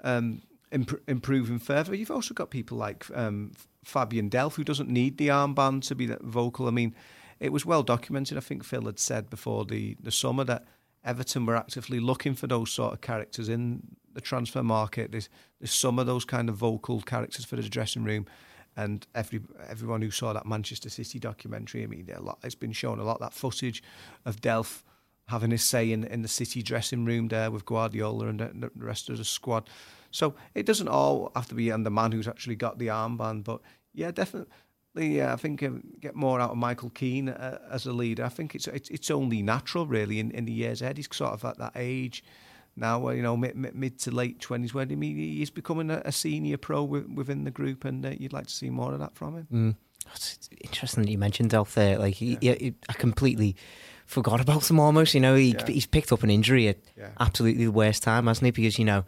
[0.04, 0.42] um,
[0.72, 1.96] imp- improve him further.
[1.96, 3.52] You've also got people like um,
[3.84, 6.68] Fabian Delph, who doesn't need the armband to be that vocal.
[6.68, 6.96] I mean,
[7.40, 8.38] it was well documented.
[8.38, 10.66] I think Phil had said before the, the summer that
[11.04, 13.82] Everton were actively looking for those sort of characters in
[14.14, 15.12] the transfer market.
[15.12, 18.26] There's, there's some of those kind of vocal characters for the dressing room.
[18.76, 22.72] And every everyone who saw that Manchester City documentary, I mean, a lot, it's been
[22.72, 23.84] shown a lot that footage
[24.26, 24.84] of Delph
[25.28, 28.86] having his say in, in the City dressing room there with Guardiola and the, the
[28.86, 29.70] rest of the squad.
[30.12, 33.44] So it doesn't all have to be on the man who's actually got the armband,
[33.44, 33.62] but
[33.94, 34.52] yeah, definitely.
[34.96, 38.26] Yeah, I think um, get more out of Michael Keane uh, as a leader.
[38.26, 40.98] I think it's, it's it's only natural, really, in, in the years ahead.
[40.98, 42.24] He's sort of at that age
[42.76, 46.58] now, where you know, mid, mid to late twenties, where he's becoming a, a senior
[46.58, 49.48] pro within the group, and uh, you'd like to see more of that from him.
[49.52, 49.76] Mm.
[50.16, 52.00] It's interesting that you mentioned Delph there.
[52.00, 52.56] Like, he, yeah.
[52.56, 53.56] he, I completely
[54.08, 55.14] forgot about him almost.
[55.14, 55.66] You know, he, yeah.
[55.68, 57.10] he's picked up an injury at yeah.
[57.20, 58.52] absolutely the worst time, hasn't he?
[58.52, 59.06] Because you know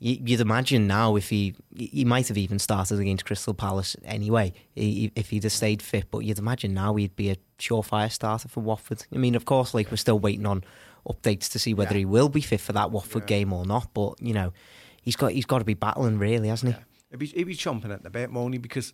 [0.00, 5.30] you'd imagine now if he he might have even started against Crystal Palace anyway if
[5.30, 6.10] he'd have stayed fit.
[6.10, 9.06] But you'd imagine now he'd be a surefire starter for Watford.
[9.12, 10.64] I mean, of course, like we're still waiting on
[11.08, 11.98] updates to see whether yeah.
[11.98, 13.38] he will be fit for that Watford yeah.
[13.38, 13.92] game or not.
[13.94, 14.52] But you know,
[15.02, 16.78] he's got he's got to be battling really, hasn't he?
[16.78, 16.84] Yeah.
[17.10, 18.92] He'd be, he'd be chomping at the bit, only because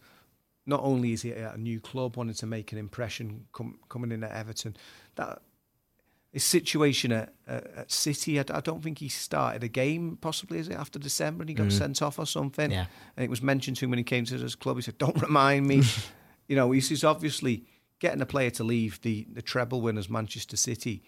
[0.66, 4.12] not only is he at a new club, wanting to make an impression com- coming
[4.12, 4.76] in at Everton,
[5.16, 5.42] that
[6.34, 10.68] his situation at, at City, I, I, don't think he started a game, possibly, is
[10.68, 11.72] it, after December and he got mm.
[11.72, 12.72] sent off or something?
[12.72, 12.86] Yeah.
[13.16, 14.74] And it was mentioned to him when he came to his club.
[14.74, 15.82] He said, Don't remind me.
[16.48, 17.66] you know, he's, he's, obviously
[18.00, 21.04] getting a player to leave the, the treble winners, Manchester City.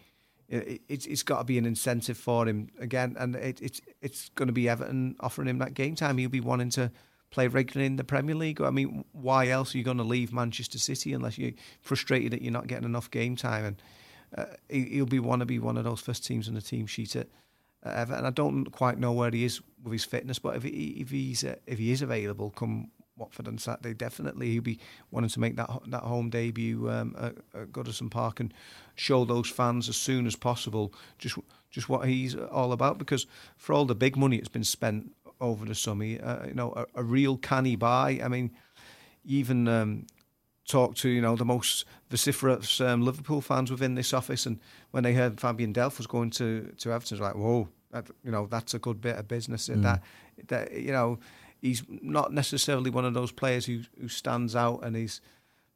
[0.49, 4.29] It, it, it's got to be an incentive for him again, and it, it's it's
[4.37, 6.19] going to be Everton offering him that game time.
[6.19, 6.93] He'll be wanting to
[7.31, 8.61] play regularly in the Premier League.
[8.61, 12.43] I mean, why else are you going to leave Manchester City unless you're frustrated that
[12.43, 13.65] you're not getting enough game time?
[13.65, 13.83] And
[14.37, 16.87] uh, he, will be want to be one of those first teams on the team
[16.87, 17.29] sheet at
[17.85, 18.27] Everton.
[18.27, 21.45] I don't quite know where he is with his fitness, but if he, if he's
[21.45, 24.79] uh, if he is available come Watford on Saturday, definitely he'll be
[25.11, 28.53] wanting to make that that home debut um, at, at Goodison Park and
[28.95, 31.39] show those fans as soon as possible just
[31.71, 32.99] just what he's all about.
[32.99, 36.73] Because for all the big money that's been spent over the summer, uh, you know,
[36.75, 38.21] a, a, real canny buy.
[38.25, 38.51] I mean,
[39.25, 40.07] even um,
[40.66, 45.02] talked to you know the most vociferous um, Liverpool fans within this office, and when
[45.02, 48.46] they heard Fabian Delph was going to to Everton, was like, whoa, that, you know
[48.46, 49.68] that's a good bit of business.
[49.68, 49.83] Mm.
[49.83, 50.02] That
[50.48, 51.18] that you know
[51.61, 55.20] he's not necessarily one of those players who who stands out and he's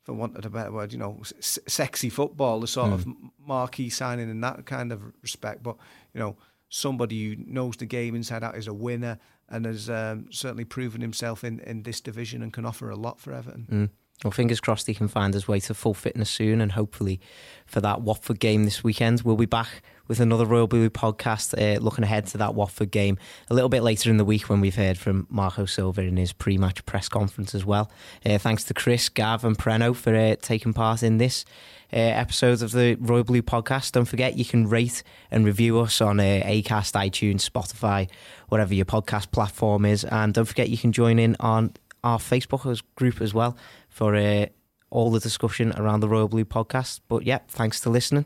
[0.02, 2.94] for want of a better word, you know, s- sexy football, the sort mm.
[2.94, 3.06] of
[3.38, 5.62] marquee signing in that kind of respect.
[5.62, 5.76] But
[6.14, 6.36] you know,
[6.68, 11.00] somebody who knows the game inside out is a winner and has um, certainly proven
[11.00, 13.66] himself in, in this division and can offer a lot for Everton.
[13.70, 13.90] Mm.
[14.24, 17.20] Well, fingers crossed he can find his way to full fitness soon, and hopefully
[17.64, 21.80] for that Watford game this weekend, we'll be back with another Royal Blue podcast uh,
[21.80, 23.16] looking ahead to that Watford game
[23.48, 26.32] a little bit later in the week when we've heard from Marco Silva in his
[26.32, 27.90] pre match press conference as well.
[28.26, 31.44] Uh, thanks to Chris, Gav, and Preno for uh, taking part in this.
[31.92, 33.92] Uh, episode of the Royal Blue podcast.
[33.92, 38.08] Don't forget you can rate and review us on uh, Acast, iTunes, Spotify,
[38.48, 41.72] whatever your podcast platform is, and don't forget you can join in on
[42.04, 43.56] our Facebook group as well
[44.00, 44.46] for uh,
[44.88, 47.00] all the discussion around the Royal Blue podcast.
[47.06, 48.24] But yeah, thanks for listening.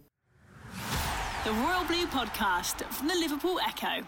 [1.45, 4.07] The Royal Blue podcast from the Liverpool Echo.